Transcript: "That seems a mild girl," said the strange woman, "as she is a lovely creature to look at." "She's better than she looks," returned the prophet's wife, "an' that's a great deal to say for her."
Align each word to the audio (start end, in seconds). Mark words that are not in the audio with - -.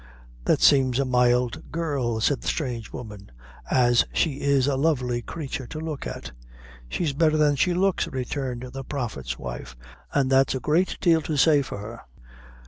"That 0.45 0.61
seems 0.61 0.97
a 0.97 1.05
mild 1.05 1.71
girl," 1.71 2.19
said 2.21 2.41
the 2.41 2.47
strange 2.47 2.91
woman, 2.91 3.29
"as 3.69 4.03
she 4.11 4.41
is 4.41 4.65
a 4.65 4.75
lovely 4.75 5.21
creature 5.21 5.67
to 5.67 5.79
look 5.79 6.07
at." 6.07 6.31
"She's 6.89 7.13
better 7.13 7.37
than 7.37 7.55
she 7.55 7.75
looks," 7.75 8.07
returned 8.07 8.63
the 8.73 8.83
prophet's 8.83 9.37
wife, 9.37 9.77
"an' 10.11 10.29
that's 10.29 10.55
a 10.55 10.59
great 10.59 10.97
deal 11.01 11.21
to 11.21 11.37
say 11.37 11.61
for 11.61 11.77
her." 11.77 12.01